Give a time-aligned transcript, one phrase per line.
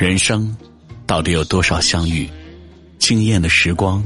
[0.00, 0.56] 人生
[1.06, 2.26] 到底有多少相遇？
[2.98, 4.02] 惊艳的时光，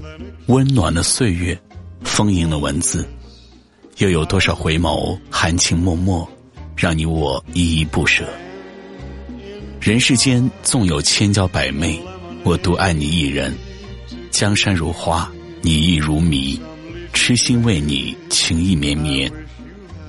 [0.46, 1.56] 温暖的岁月，
[2.02, 3.08] 丰盈的文字，
[3.98, 6.28] 又有多少回眸，含情脉脉？
[6.74, 8.28] 让你我依依不舍。
[9.80, 12.02] 人世间纵有千娇百媚，
[12.42, 13.54] 我独爱你一人。
[14.32, 15.30] 江山如画，
[15.62, 16.60] 你亦如迷，
[17.12, 19.30] 痴心为你，情意绵绵。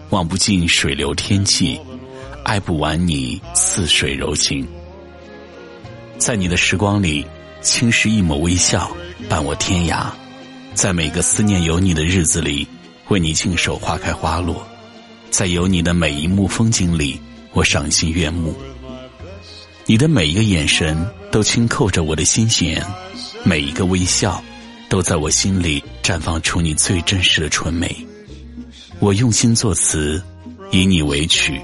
[0.10, 1.80] 望不尽水流天际，
[2.44, 4.68] 爱不完你似水柔情。
[6.18, 7.26] 在你的时光里，
[7.62, 8.90] 轻拾一抹微笑，
[9.28, 10.10] 伴我天涯。
[10.74, 12.68] 在每个思念有你的日子里，
[13.10, 14.66] 为你静守花开花落。
[15.30, 17.20] 在有你的每一幕风景里，
[17.54, 18.56] 我赏心悦目。
[19.86, 22.84] 你的每一个眼神都轻扣着我的心弦，
[23.44, 24.42] 每一个微笑
[24.90, 27.96] 都在我心里绽放出你最真实的纯美。
[29.00, 30.24] 我用心作词，
[30.72, 31.62] 以你为曲，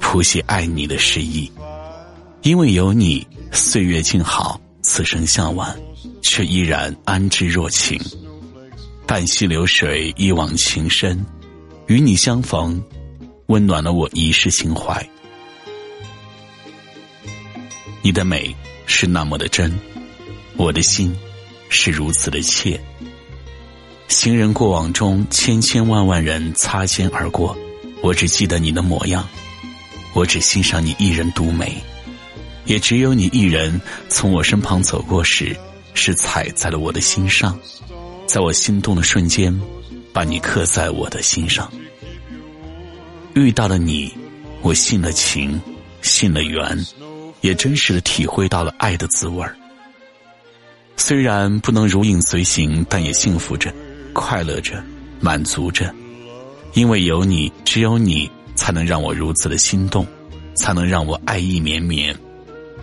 [0.00, 1.50] 谱写爱你的诗意。
[2.42, 5.78] 因为有你，岁月静好，此生向晚，
[6.22, 8.00] 却依然安之若情。
[9.06, 11.24] 半溪流水，一往情深，
[11.86, 12.82] 与你相逢。
[13.46, 15.08] 温暖了我一世情怀，
[18.02, 19.74] 你的美是那么的真，
[20.58, 21.16] 我的心
[21.70, 22.78] 是如此的切。
[24.08, 27.56] 行人过往中，千千万万人擦肩而过，
[28.02, 29.26] 我只记得你的模样，
[30.12, 31.74] 我只欣赏你一人独美，
[32.68, 33.80] 也只有你一人
[34.10, 35.56] 从我身旁走过时，
[35.94, 37.58] 是踩在了我的心上，
[38.26, 39.58] 在我心动的瞬间，
[40.12, 41.72] 把你刻在我的心上。
[43.34, 44.12] 遇到了你，
[44.60, 45.58] 我信了情，
[46.02, 46.86] 信了缘，
[47.40, 49.56] 也真实的体会到了爱的滋味儿。
[50.94, 53.72] 虽然不能如影随形，但也幸福着，
[54.12, 54.84] 快乐着，
[55.20, 55.90] 满足着。
[56.74, 60.06] 因为有你，只有你，才能让我如此的心动，
[60.54, 62.14] 才能让我爱意绵绵。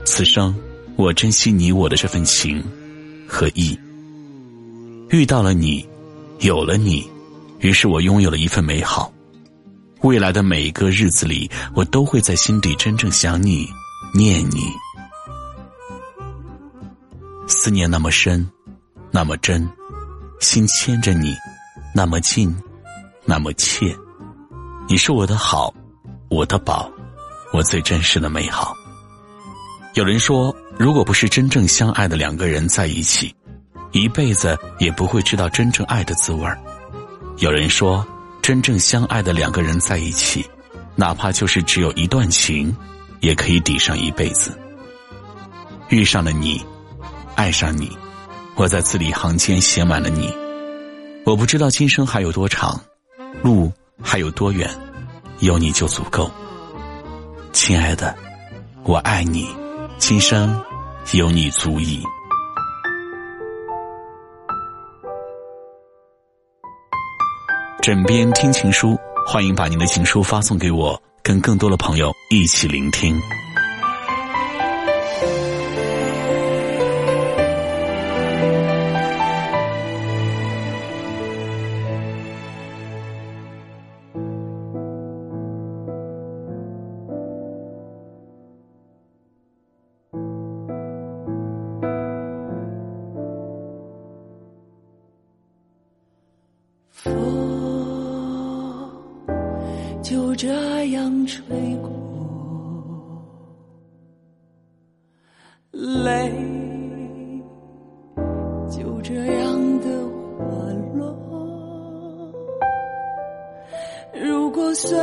[0.05, 0.55] 此生，
[0.95, 2.63] 我珍惜你我的这份情
[3.27, 3.77] 和意。
[5.09, 5.85] 遇到了你，
[6.39, 7.09] 有了你，
[7.59, 9.11] 于是我拥有了一份美好。
[10.01, 13.67] 未来的每一个日子里，我都会在心底真正想你、
[14.13, 14.61] 念你。
[17.47, 18.47] 思念那么深，
[19.11, 19.67] 那么真，
[20.39, 21.35] 心牵着你，
[21.95, 22.55] 那么近，
[23.25, 23.95] 那么切。
[24.87, 25.73] 你是我的好，
[26.29, 26.91] 我的宝，
[27.51, 28.75] 我最真实的美好。
[29.95, 33.33] 有人说，如果不是真正相爱的两个人在一起，
[33.93, 36.59] 一辈子也不会知道真正爱的滋味儿。
[37.39, 38.05] 有人说。
[38.41, 40.45] 真正相爱的两个人在一起，
[40.95, 42.71] 哪怕就是只有一段情，
[43.19, 44.55] 也可以抵上一辈子。
[45.89, 46.63] 遇上了你，
[47.33, 47.89] 爱上你，
[48.53, 50.31] 我在字里行间写满了你。
[51.25, 52.79] 我不知道今生还有多长，
[53.41, 54.69] 路还有多远，
[55.39, 56.29] 有你就足够。
[57.51, 58.15] 亲爱的，
[58.83, 59.49] 我爱你，
[59.97, 60.61] 今生
[61.13, 62.03] 有你足矣。
[67.81, 73.19] 枕边听情书，欢迎把您的情书发送给我，跟更多的朋友一起聆听。
[100.35, 101.45] 就这样吹
[101.77, 101.89] 过，
[105.71, 106.29] 泪
[108.69, 109.87] 就这样的
[110.37, 110.43] 滑
[110.93, 111.15] 落。
[114.13, 114.97] 如果岁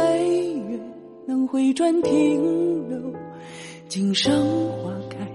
[0.69, 0.79] 月
[1.27, 3.01] 能回转停留，
[3.89, 5.27] 今生花开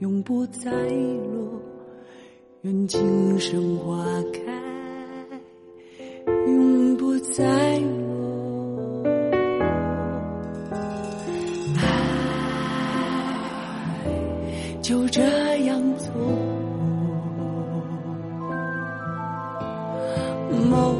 [0.00, 1.62] 永不再落。
[2.60, 4.04] 愿今生花
[4.34, 4.40] 开
[6.46, 8.15] 永不再落。
[14.86, 15.20] 就这
[15.64, 16.12] 样错
[20.48, 20.94] 过，梦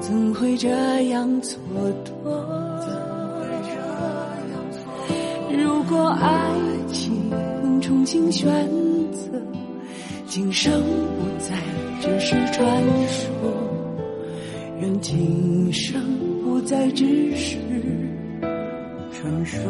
[0.00, 0.68] 怎会这
[1.10, 1.54] 样蹉
[2.04, 2.10] 跎？
[5.56, 6.50] 如果爱
[6.92, 8.52] 情能重新选
[9.12, 9.40] 择，
[10.26, 11.54] 今生不再
[12.00, 13.24] 只是传说。
[14.80, 16.02] 愿今生
[16.42, 17.56] 不再只是
[19.12, 19.62] 传说。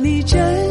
[0.00, 0.67] 你真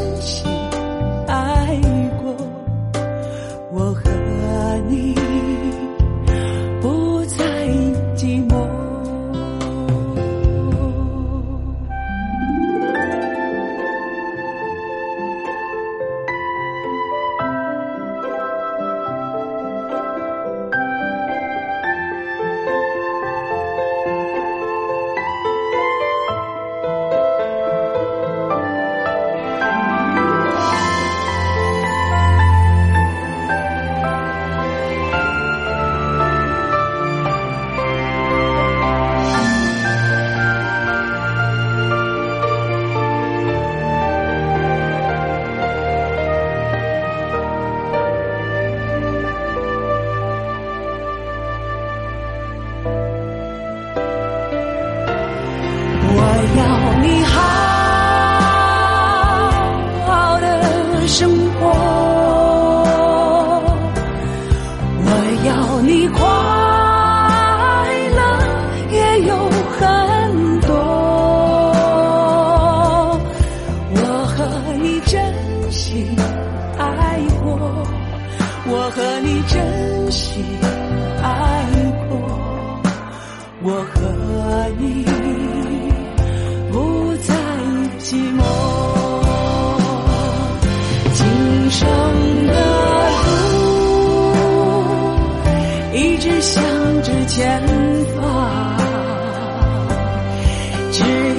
[57.08, 57.57] 你还。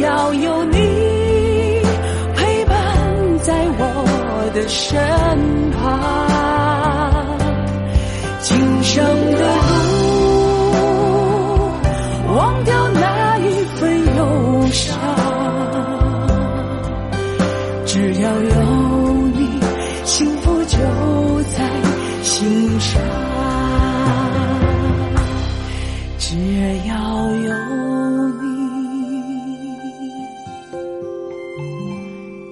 [0.01, 0.79] 要有你
[2.37, 6.28] 陪伴在我的身旁。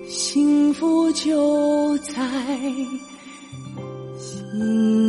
[0.09, 2.13] 幸福就在
[4.19, 5.06] 心。